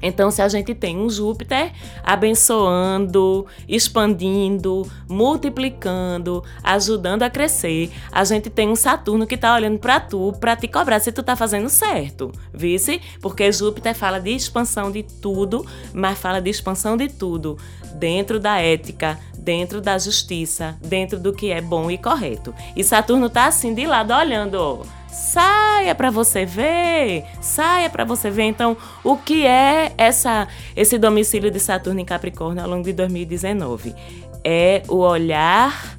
Então, 0.01 0.31
se 0.31 0.41
a 0.41 0.47
gente 0.47 0.73
tem 0.73 0.97
um 0.97 1.09
Júpiter 1.09 1.71
abençoando, 2.03 3.45
expandindo, 3.67 4.89
multiplicando, 5.07 6.43
ajudando 6.63 7.23
a 7.23 7.29
crescer, 7.29 7.91
a 8.11 8.23
gente 8.23 8.49
tem 8.49 8.69
um 8.69 8.75
Saturno 8.75 9.27
que 9.27 9.35
está 9.35 9.53
olhando 9.53 9.79
para 9.79 9.99
tu, 9.99 10.33
para 10.39 10.55
te 10.55 10.67
cobrar 10.67 10.99
se 10.99 11.11
tu 11.11 11.21
tá 11.21 11.35
fazendo 11.35 11.69
certo, 11.69 12.31
vice? 12.53 13.01
Porque 13.21 13.51
Júpiter 13.51 13.95
fala 13.95 14.19
de 14.19 14.31
expansão 14.31 14.91
de 14.91 15.03
tudo, 15.03 15.65
mas 15.93 16.17
fala 16.17 16.39
de 16.41 16.49
expansão 16.49 16.95
de 16.95 17.07
tudo 17.07 17.57
dentro 17.95 18.39
da 18.39 18.59
ética, 18.59 19.19
dentro 19.39 19.81
da 19.81 19.97
justiça, 19.97 20.77
dentro 20.81 21.19
do 21.19 21.33
que 21.33 21.51
é 21.51 21.61
bom 21.61 21.89
e 21.89 21.97
correto. 21.97 22.53
E 22.75 22.83
Saturno 22.83 23.29
tá 23.29 23.45
assim 23.45 23.73
de 23.73 23.85
lado 23.85 24.13
olhando, 24.13 24.85
Saia 25.11 25.95
para 25.95 26.11
você 26.11 26.45
ver, 26.45 27.25
saia 27.41 27.89
para 27.89 28.05
você 28.05 28.29
ver. 28.29 28.43
Então, 28.43 28.77
o 29.03 29.17
que 29.17 29.45
é 29.45 29.91
essa 29.97 30.47
esse 30.75 30.99
domicílio 30.99 31.49
de 31.49 31.59
Saturno 31.59 31.99
em 31.99 32.05
Capricórnio 32.05 32.63
ao 32.63 32.69
longo 32.69 32.83
de 32.83 32.93
2019? 32.93 33.95
É 34.43 34.83
o 34.87 34.97
olhar 34.97 35.97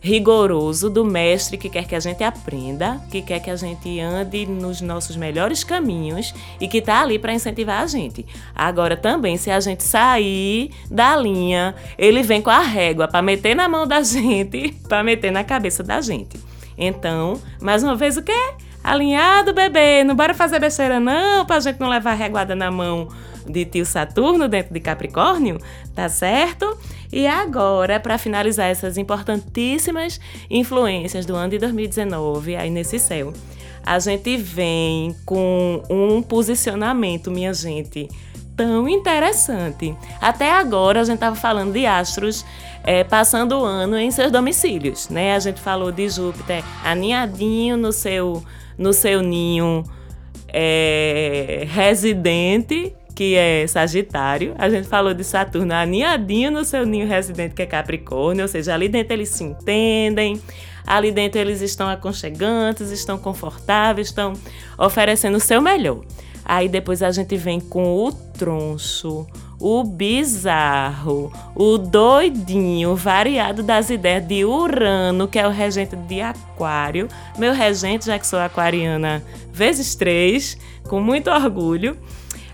rigoroso 0.00 0.88
do 0.88 1.04
mestre 1.04 1.58
que 1.58 1.68
quer 1.68 1.86
que 1.86 1.94
a 1.94 2.00
gente 2.00 2.24
aprenda, 2.24 3.00
que 3.10 3.20
quer 3.20 3.38
que 3.38 3.50
a 3.50 3.56
gente 3.56 4.00
ande 4.00 4.46
nos 4.46 4.80
nossos 4.80 5.14
melhores 5.16 5.62
caminhos 5.62 6.34
e 6.58 6.66
que 6.66 6.78
está 6.78 7.02
ali 7.02 7.18
para 7.18 7.34
incentivar 7.34 7.82
a 7.82 7.86
gente. 7.86 8.24
Agora 8.54 8.96
também, 8.96 9.36
se 9.36 9.50
a 9.50 9.60
gente 9.60 9.82
sair 9.82 10.70
da 10.90 11.14
linha, 11.16 11.74
ele 11.98 12.22
vem 12.22 12.40
com 12.40 12.50
a 12.50 12.60
régua 12.60 13.06
para 13.06 13.20
meter 13.20 13.54
na 13.54 13.68
mão 13.68 13.86
da 13.86 14.00
gente, 14.02 14.72
para 14.88 15.02
meter 15.02 15.30
na 15.30 15.44
cabeça 15.44 15.82
da 15.82 16.00
gente. 16.00 16.40
Então, 16.78 17.38
mais 17.60 17.82
uma 17.82 17.94
vez, 17.94 18.16
o 18.16 18.22
quê? 18.22 18.54
Alinhado, 18.82 19.52
bebê. 19.52 20.02
Não 20.02 20.16
bora 20.16 20.32
fazer 20.32 20.58
besteira, 20.58 20.98
não, 20.98 21.44
pra 21.44 21.60
gente 21.60 21.78
não 21.78 21.88
levar 21.90 22.14
reguada 22.14 22.54
na 22.54 22.70
mão 22.70 23.08
de 23.46 23.64
tio 23.64 23.84
Saturno 23.84 24.48
dentro 24.48 24.72
de 24.72 24.80
Capricórnio, 24.80 25.58
tá 25.94 26.08
certo? 26.08 26.78
E 27.12 27.26
agora, 27.26 27.98
para 27.98 28.18
finalizar 28.18 28.68
essas 28.68 28.96
importantíssimas 28.96 30.20
influências 30.48 31.26
do 31.26 31.34
ano 31.34 31.50
de 31.50 31.58
2019 31.58 32.56
aí 32.56 32.70
nesse 32.70 32.98
céu, 32.98 33.32
a 33.84 33.98
gente 33.98 34.36
vem 34.36 35.14
com 35.24 35.82
um 35.90 36.22
posicionamento, 36.22 37.30
minha 37.30 37.52
gente, 37.52 38.08
tão 38.56 38.88
interessante. 38.88 39.96
Até 40.20 40.52
agora 40.52 41.00
a 41.00 41.04
gente 41.04 41.14
estava 41.14 41.34
falando 41.34 41.72
de 41.72 41.86
astros 41.86 42.44
é, 42.84 43.02
passando 43.02 43.58
o 43.58 43.64
ano 43.64 43.98
em 43.98 44.10
seus 44.10 44.30
domicílios, 44.30 45.08
né? 45.08 45.34
A 45.34 45.38
gente 45.38 45.60
falou 45.60 45.90
de 45.90 46.08
Júpiter 46.08 46.62
aninhadinho 46.84 47.76
no 47.76 47.92
seu, 47.92 48.42
no 48.76 48.92
seu 48.92 49.22
ninho 49.22 49.84
é, 50.48 51.64
residente, 51.68 52.94
que 53.14 53.34
é 53.34 53.66
Sagitário. 53.66 54.54
A 54.58 54.68
gente 54.68 54.88
falou 54.88 55.12
de 55.14 55.24
Saturno 55.24 55.74
aninhadinho 55.74 56.50
no 56.50 56.64
seu 56.64 56.86
ninho 56.86 57.06
residente, 57.06 57.54
que 57.54 57.62
é 57.62 57.66
Capricórnio, 57.66 58.42
ou 58.42 58.48
seja, 58.48 58.74
ali 58.74 58.88
dentro 58.88 59.12
eles 59.12 59.28
se 59.30 59.44
entendem. 59.44 60.40
Ali 60.86 61.12
dentro 61.12 61.38
eles 61.38 61.60
estão 61.60 61.88
aconchegantes, 61.88 62.90
estão 62.90 63.18
confortáveis, 63.18 64.08
estão 64.08 64.32
oferecendo 64.78 65.36
o 65.36 65.40
seu 65.40 65.60
melhor. 65.60 66.00
Aí 66.44 66.68
depois 66.68 67.02
a 67.02 67.10
gente 67.10 67.36
vem 67.36 67.60
com 67.60 67.94
o 67.94 68.12
troncho, 68.12 69.26
o 69.60 69.84
bizarro, 69.84 71.30
o 71.54 71.78
doidinho, 71.78 72.96
variado 72.96 73.62
das 73.62 73.90
ideias 73.90 74.26
de 74.26 74.44
Urano, 74.44 75.28
que 75.28 75.38
é 75.38 75.46
o 75.46 75.50
regente 75.50 75.94
de 75.94 76.20
Aquário. 76.20 77.06
Meu 77.38 77.52
regente, 77.52 78.06
já 78.06 78.18
que 78.18 78.26
sou 78.26 78.38
aquariana 78.38 79.22
vezes 79.52 79.94
três, 79.94 80.56
com 80.88 81.00
muito 81.00 81.30
orgulho. 81.30 81.96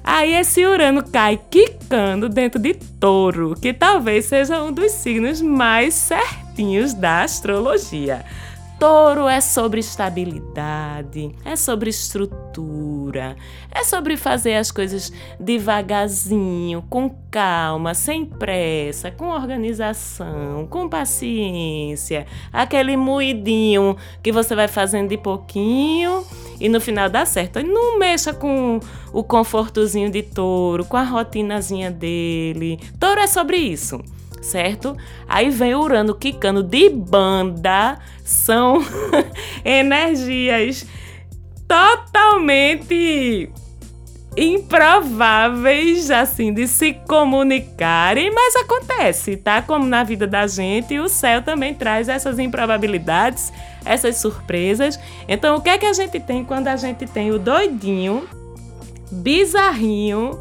Aí 0.08 0.34
esse 0.34 0.64
Urano 0.64 1.02
cai 1.02 1.36
quicando 1.50 2.28
dentro 2.28 2.60
de 2.60 2.74
Touro, 2.74 3.56
que 3.60 3.72
talvez 3.72 4.26
seja 4.26 4.62
um 4.62 4.70
dos 4.70 4.92
signos 4.92 5.42
mais 5.42 5.94
certinhos 5.94 6.94
da 6.94 7.22
astrologia. 7.22 8.24
Touro 8.78 9.26
é 9.26 9.40
sobre 9.40 9.80
estabilidade, 9.80 11.34
é 11.46 11.56
sobre 11.56 11.88
estrutura, 11.88 13.34
é 13.74 13.82
sobre 13.82 14.18
fazer 14.18 14.54
as 14.56 14.70
coisas 14.70 15.10
devagarzinho, 15.40 16.82
com 16.82 17.08
calma, 17.30 17.94
sem 17.94 18.26
pressa, 18.26 19.10
com 19.10 19.28
organização, 19.28 20.66
com 20.68 20.90
paciência. 20.90 22.26
Aquele 22.52 22.98
moidinho 22.98 23.96
que 24.22 24.30
você 24.30 24.54
vai 24.54 24.68
fazendo 24.68 25.08
de 25.08 25.16
pouquinho 25.16 26.22
e 26.60 26.68
no 26.68 26.78
final 26.78 27.08
dá 27.08 27.24
certo. 27.24 27.62
Não 27.62 27.98
mexa 27.98 28.34
com 28.34 28.78
o 29.10 29.24
confortozinho 29.24 30.10
de 30.10 30.22
touro, 30.22 30.84
com 30.84 30.98
a 30.98 31.02
rotinazinha 31.02 31.90
dele. 31.90 32.78
Touro 33.00 33.20
é 33.20 33.26
sobre 33.26 33.56
isso 33.56 34.04
certo? 34.46 34.96
Aí 35.28 35.50
vem 35.50 35.74
Urano 35.74 36.14
quicando 36.14 36.62
de 36.62 36.88
banda, 36.88 37.98
são 38.24 38.82
energias 39.64 40.86
totalmente 41.68 43.50
improváveis, 44.36 46.10
assim, 46.10 46.52
de 46.52 46.68
se 46.68 46.92
comunicarem, 46.92 48.30
mas 48.30 48.54
acontece, 48.56 49.36
tá? 49.36 49.62
Como 49.62 49.86
na 49.86 50.04
vida 50.04 50.26
da 50.26 50.46
gente, 50.46 50.98
o 50.98 51.08
céu 51.08 51.40
também 51.40 51.72
traz 51.72 52.08
essas 52.08 52.38
improbabilidades, 52.38 53.50
essas 53.84 54.16
surpresas. 54.16 55.00
Então, 55.26 55.56
o 55.56 55.60
que 55.62 55.70
é 55.70 55.78
que 55.78 55.86
a 55.86 55.92
gente 55.94 56.20
tem 56.20 56.44
quando 56.44 56.68
a 56.68 56.76
gente 56.76 57.06
tem 57.06 57.30
o 57.30 57.38
doidinho, 57.38 58.28
bizarrinho, 59.10 60.38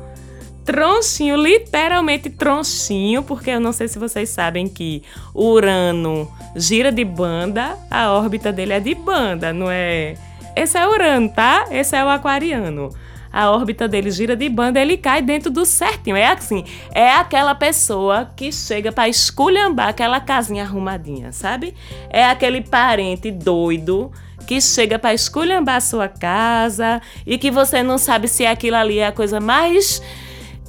tronchinho, 0.66 1.38
literalmente 1.38 2.30
tronchinho, 2.30 3.22
porque 3.22 3.52
eu 3.52 3.60
não 3.60 3.72
sei 3.72 3.88
se 3.88 4.00
vocês 4.00 4.30
sabem 4.30 4.68
que 4.68 5.04
Urano 5.34 6.30
gira 6.56 6.92
de 6.92 7.06
banda, 7.06 7.78
a 7.90 8.12
órbita 8.12 8.52
dele 8.52 8.74
é 8.74 8.80
de 8.80 8.96
banda, 8.96 9.54
não 9.54 9.70
é? 9.70 10.16
Esse 10.56 10.78
é 10.78 10.88
Urano, 10.88 11.30
tá? 11.30 11.68
Esse 11.70 11.96
é 11.96 12.04
o 12.04 12.10
aquariano. 12.10 12.90
A 13.32 13.52
órbita 13.52 13.88
dele 13.88 14.10
gira 14.10 14.36
de 14.36 14.48
banda, 14.48 14.80
ele 14.80 14.96
cai 14.96 15.22
dentro 15.22 15.52
do 15.52 15.66
certinho. 15.66 16.16
É 16.16 16.28
assim, 16.28 16.64
é 16.94 17.12
aquela 17.12 17.54
pessoa 17.54 18.32
que 18.36 18.52
chega 18.52 18.94
para 18.94 19.10
esculhambar 19.10 19.90
aquela 19.90 20.22
casinha 20.22 20.64
arrumadinha, 20.64 21.34
sabe? 21.34 21.76
É 22.10 22.26
aquele 22.26 22.62
parente 22.62 23.30
doido 23.30 24.12
que 24.48 24.62
chega 24.62 24.98
para 24.98 25.14
esculhambar 25.14 25.76
a 25.76 25.82
sua 25.82 26.08
casa 26.08 27.02
e 27.26 27.38
que 27.38 27.52
você 27.52 27.84
não 27.84 27.98
sabe 27.98 28.28
se 28.28 28.46
aquilo 28.46 28.78
ali 28.78 29.00
é 29.00 29.08
a 29.08 29.12
coisa 29.12 29.42
mais 29.42 30.02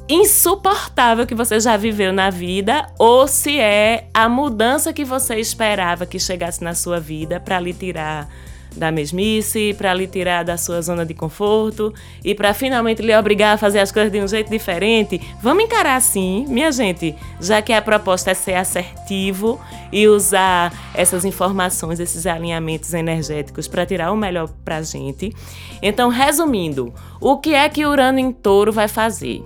insuportável 0.09 1.27
que 1.27 1.35
você 1.35 1.59
já 1.59 1.77
viveu 1.77 2.13
na 2.13 2.31
vida 2.31 2.87
ou 2.99 3.27
se 3.27 3.59
é 3.59 4.09
a 4.15 4.29
mudança 4.29 4.93
que 4.93 5.05
você 5.05 5.37
esperava 5.37 6.07
que 6.07 6.19
chegasse 6.19 6.63
na 6.63 6.75
sua 6.75 7.01
vida 7.01 7.41
para 7.41 7.59
lhe 7.59 7.73
tirar 7.73 8.29
da 8.77 8.91
mesmice, 8.91 9.75
para 9.77 9.93
lhe 9.95 10.07
tirar 10.07 10.45
da 10.45 10.57
sua 10.57 10.81
zona 10.83 11.05
de 11.05 11.15
conforto 11.15 11.93
e 12.23 12.35
para 12.35 12.53
finalmente 12.53 13.03
lhe 13.03 13.17
obrigar 13.17 13.55
a 13.55 13.59
fazer 13.59 13.81
as 13.81 13.91
coisas 13.91 14.13
de 14.13 14.21
um 14.21 14.29
jeito 14.29 14.51
diferente. 14.51 15.21
Vamos 15.43 15.65
encarar 15.65 15.97
assim, 15.97 16.45
minha 16.47 16.71
gente, 16.71 17.15
já 17.41 17.63
que 17.63 17.73
a 17.73 17.81
proposta 17.81 18.31
é 18.31 18.35
ser 18.35 18.55
assertivo 18.55 19.59
e 19.91 20.07
usar 20.07 20.73
essas 20.95 21.25
informações, 21.25 21.99
esses 21.99 22.27
alinhamentos 22.27 22.93
energéticos 22.93 23.67
para 23.67 23.87
tirar 23.87 24.13
o 24.13 24.17
melhor 24.17 24.49
para 24.65 24.77
a 24.77 24.83
gente. 24.83 25.35
Então, 25.81 26.11
resumindo, 26.11 26.93
o 27.21 27.39
que 27.39 27.55
é 27.55 27.69
que 27.69 27.87
Urano 27.87 28.19
em 28.19 28.31
Touro 28.31 28.73
vai 28.73 28.89
fazer? 28.89 29.43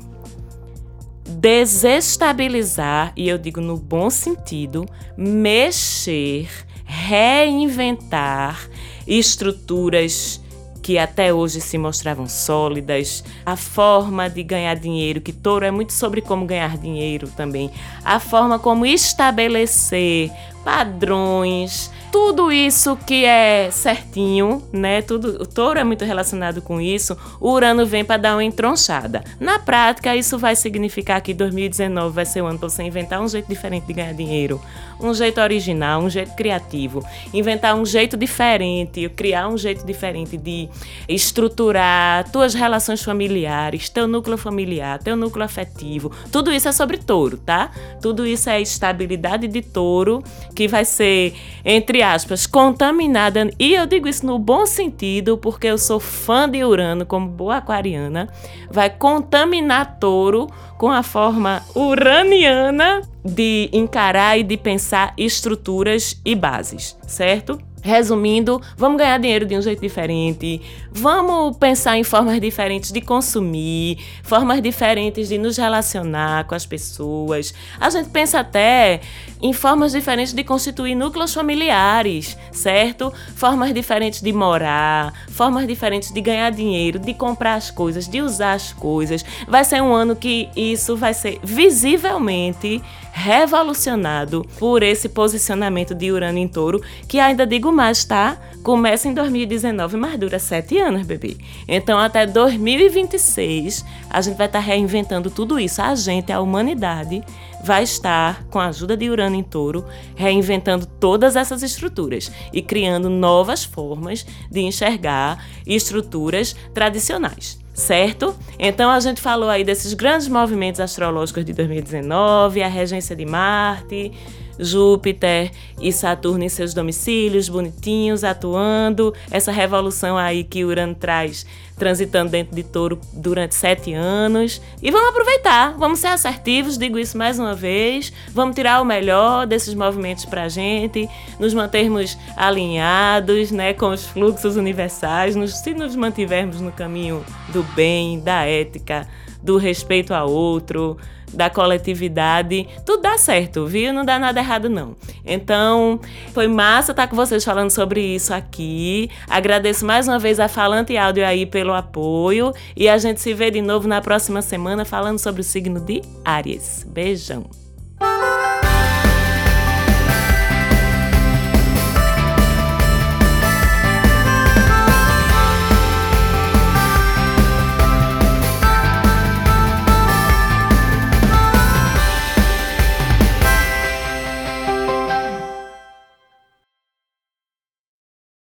Desestabilizar, 1.31 3.13
e 3.17 3.29
eu 3.29 3.39
digo 3.39 3.61
no 3.61 3.77
bom 3.77 4.11
sentido, 4.11 4.87
mexer, 5.17 6.49
reinventar 6.85 8.69
estruturas 9.07 10.41
que 10.83 10.99
até 10.99 11.33
hoje 11.33 11.61
se 11.61 11.79
mostravam 11.79 12.27
sólidas, 12.27 13.23
a 13.45 13.55
forma 13.55 14.29
de 14.29 14.43
ganhar 14.43 14.75
dinheiro, 14.75 15.21
que 15.21 15.33
touro 15.33 15.65
é 15.65 15.71
muito 15.71 15.93
sobre 15.93 16.21
como 16.21 16.47
ganhar 16.47 16.77
dinheiro 16.79 17.29
também, 17.29 17.71
a 18.05 18.19
forma 18.19 18.59
como 18.59 18.87
estabelecer 18.87 20.31
padrões, 20.65 21.91
tudo 22.11 22.51
isso 22.51 22.97
que 23.07 23.25
é 23.25 23.71
certinho, 23.71 24.63
né? 24.73 25.03
Tudo, 25.03 25.43
o 25.43 25.47
touro 25.47 25.79
é 25.79 25.85
muito 25.85 26.05
relacionado 26.05 26.61
com 26.61 26.81
isso. 26.81 27.17
O 27.41 27.53
Urano 27.53 27.87
vem 27.87 28.05
para 28.05 28.17
dar 28.17 28.35
uma 28.35 28.45
entronchada. 28.45 29.23
Na 29.39 29.59
prática, 29.59 30.17
isso 30.17 30.39
vai 30.39 30.57
significar 30.57 31.21
que 31.21 31.33
2019 31.33 32.15
vai 32.15 32.27
ser 32.27 32.43
o 32.43 32.47
ano 32.47 32.59
para 32.59 32.69
você 32.69 32.83
inventar 32.83 33.21
um 33.21 33.29
jeito 33.29 33.49
diferente 33.49 33.87
de 33.87 33.93
ganhar 33.93 34.13
dinheiro, 34.13 34.61
um 35.01 35.15
jeito 35.15 35.41
original, 35.41 36.03
um 36.03 36.11
jeito 36.11 36.35
criativo, 36.35 37.05
inventar 37.33 37.75
um 37.75 37.85
jeito 37.85 38.17
diferente, 38.17 39.09
criar 39.11 39.49
um 39.49 39.57
jeito 39.57 39.87
diferente 39.87 40.37
de 40.37 40.69
estruturar 41.09 42.31
tuas 42.31 42.55
relações 42.55 43.03
familiares, 43.03 43.89
teu 43.89 44.09
núcleo 44.09 44.37
familiar, 44.37 44.99
teu 44.99 45.17
núcleo 45.17 45.45
afetivo. 45.45 46.11
Tudo 46.33 46.53
isso 46.53 46.69
é 46.69 46.73
sobre 46.73 46.99
touro, 46.99 47.37
tá? 47.37 47.71
Tudo 48.03 48.27
isso 48.27 48.51
é 48.51 48.61
estabilidade 48.61 49.47
de 49.47 49.63
touro 49.63 50.23
que 50.55 50.67
vai 50.67 50.85
ser 50.85 51.35
entre 51.65 52.00
aspas, 52.03 52.47
contaminada, 52.47 53.51
e 53.59 53.75
eu 53.75 53.87
digo 53.87 54.09
isso 54.09 54.27
no 54.27 54.39
bom 54.39 54.67
sentido, 54.67 55.37
porque 55.39 55.67
eu 55.67 55.79
sou 55.79 56.01
fã 56.01 56.49
de 56.49 56.65
Urano 56.65 57.07
como 57.07 57.29
boa 57.29 57.57
aquariana, 57.57 58.29
vai 58.71 58.91
contaminar 58.91 59.99
touro 59.99 60.49
com 60.79 60.91
a 60.91 61.03
forma 61.03 61.63
uraniana 61.75 63.03
de 63.25 63.69
encarar 63.73 64.39
e 64.39 64.43
de 64.43 64.57
pensar 64.57 65.13
estruturas 65.17 66.21
e 66.25 66.35
bases, 66.35 66.97
certo? 67.07 67.59
Resumindo, 67.83 68.61
vamos 68.77 68.99
ganhar 68.99 69.19
dinheiro 69.19 69.47
de 69.47 69.57
um 69.57 69.63
jeito 69.63 69.81
diferente, 69.81 70.61
vamos 70.93 71.57
pensar 71.57 71.97
em 71.97 72.05
formas 72.05 72.39
diferentes 72.39 72.93
de 72.93 73.01
consumir, 73.01 73.99
formas 74.23 74.61
diferentes 74.61 75.29
de 75.29 75.39
nos 75.39 75.57
relacionar 75.57 76.45
com 76.45 76.55
as 76.55 76.67
pessoas. 76.67 77.55
A 77.81 77.89
gente 77.89 78.11
pensa 78.11 78.41
até 78.41 79.01
em 79.41 79.55
formas 79.55 79.93
diferentes 79.93 80.35
de 80.35 80.45
constituir 80.45 80.95
núcleos 80.95 81.33
familiares, 81.33 82.37
certo? 82.53 83.11
Formas 83.35 83.73
diferentes 83.73 84.21
de 84.21 84.33
morar, 84.33 85.15
formas 85.29 85.67
diferentes 85.67 86.13
de 86.13 86.21
ganhar 86.21 86.51
dinheiro, 86.51 86.99
de 86.99 87.15
comprar 87.15 87.55
as 87.55 87.71
coisas, 87.71 88.07
de 88.07 88.21
usar 88.21 88.53
as 88.53 88.75
coisas. 88.75 89.25
Vai 89.49 89.65
ser 89.65 89.83
um 89.83 89.95
ano 89.95 90.15
que 90.15 90.51
isso 90.55 90.97
vai 90.97 91.15
ser 91.15 91.41
visivelmente 91.43 92.83
revolucionado 93.21 94.47
por 94.59 94.83
esse 94.83 95.09
posicionamento 95.09 95.95
de 95.95 96.11
Urano 96.11 96.39
em 96.39 96.49
touro, 96.49 96.83
que 97.07 97.21
ainda 97.21 97.47
digo 97.47 97.71
mais, 97.71 98.03
tá? 98.03 98.39
Começa 98.63 99.09
em 99.09 99.15
2019, 99.15 99.97
mas 99.99 100.19
dura 100.19 100.39
sete 100.39 100.79
anos, 100.79 101.07
bebê. 101.07 101.37
Então, 101.69 101.99
até 101.99 102.27
2026, 102.27 103.85
a 104.09 104.21
gente 104.23 104.37
vai 104.37 104.47
estar 104.47 104.59
tá 104.59 104.65
reinventando 104.65 105.31
tudo 105.31 105.61
isso. 105.61 105.83
A 105.83 105.95
gente, 105.95 106.33
a 106.33 106.41
humanidade, 106.41 107.23
vai 107.63 107.83
estar, 107.83 108.45
com 108.45 108.59
a 108.59 108.69
ajuda 108.69 108.97
de 108.97 109.11
Urano 109.11 109.37
em 109.37 109.43
touro, 109.43 109.85
reinventando 110.17 110.87
todas 110.87 111.37
essas 111.37 111.63
estruturas 111.63 112.33
e 112.53 112.63
criando 112.63 113.11
novas 113.11 113.65
formas 113.65 114.27
de 114.51 114.61
enxergar 114.61 115.45
estruturas 115.67 116.57
tradicionais 116.73 117.61
certo? 117.81 118.37
Então 118.59 118.91
a 118.91 119.01
gente 119.01 119.21
falou 119.21 119.49
aí 119.49 119.65
desses 119.65 119.95
grandes 119.95 120.29
movimentos 120.29 120.81
astrológicos 120.81 121.45
de 121.45 121.53
2019, 121.53 122.63
a 122.63 122.69
regência 122.69 123.17
de 123.17 123.25
Marte, 123.25 124.13
Júpiter 124.61 125.51
e 125.81 125.93
Saturno 125.93 126.45
em 126.45 126.49
seus 126.49 126.75
domicílios, 126.75 127.49
bonitinhos, 127.49 128.23
atuando. 128.23 129.15
Essa 129.31 129.51
revolução 129.51 130.17
aí 130.17 130.45
que 130.45 130.65
Urano 130.65 130.95
traz, 130.95 131.47
transitando 131.77 132.31
dentro 132.31 132.55
de 132.55 132.63
touro 132.63 133.01
durante 133.13 133.55
sete 133.55 133.93
anos. 133.93 134.61
E 134.83 134.91
vamos 134.91 135.09
aproveitar, 135.09 135.75
vamos 135.79 135.99
ser 135.99 136.09
assertivos, 136.09 136.77
digo 136.77 136.99
isso 136.99 137.17
mais 137.17 137.39
uma 137.39 137.55
vez. 137.55 138.13
Vamos 138.33 138.55
tirar 138.55 138.81
o 138.81 138.85
melhor 138.85 139.47
desses 139.47 139.75
movimentos 139.75 140.25
pra 140.25 140.49
gente, 140.49 141.09
nos 141.39 141.55
mantermos 141.55 142.19
alinhados 142.37 143.51
né, 143.51 143.73
com 143.73 143.89
os 143.91 144.05
fluxos 144.05 144.57
universais, 144.57 145.35
nos, 145.35 145.57
se 145.59 145.73
nos 145.73 145.97
mantivermos 145.97 146.61
no 146.61 146.71
caminho 146.71 147.25
do 147.49 147.63
bem, 147.75 148.21
da 148.21 148.45
ética, 148.45 149.09
do 149.43 149.57
respeito 149.57 150.13
ao 150.13 150.31
outro 150.31 150.97
da 151.33 151.49
coletividade, 151.49 152.69
tudo 152.85 153.03
dá 153.03 153.17
certo, 153.17 153.67
viu? 153.67 153.93
Não 153.93 154.05
dá 154.05 154.19
nada 154.19 154.41
errado, 154.41 154.69
não. 154.69 154.97
Então, 155.25 156.01
foi 156.33 156.49
massa 156.49 156.91
estar 156.91 157.07
com 157.07 157.17
vocês 157.17 157.45
falando 157.45 157.71
sobre 157.71 158.01
isso 158.01 158.35
aqui. 158.35 159.09
Agradeço 159.29 159.87
mais 159.87 160.09
uma 160.09 160.19
vez 160.19 160.41
a 160.41 160.49
Falante 160.49 160.97
Áudio 160.97 161.25
aí 161.25 161.47
pelo 161.47 161.73
apoio. 161.73 162.53
E 162.77 162.89
a 162.89 162.99
gente 162.99 163.21
se 163.21 163.33
vê 163.33 163.51
de 163.51 163.63
novo 163.63 163.87
na 163.87 164.01
próxima 164.01 164.43
semana 164.43 164.85
falando 164.85 165.19
sobre 165.19 165.41
o 165.41 165.45
signo 165.45 165.81
de 165.81 166.03
Áries. 166.25 166.85
Beijão! 166.89 167.45